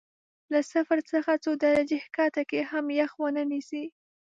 [0.51, 3.83] له صفر څخه څو درجې ښکته کې هم یخ ونه نیسي.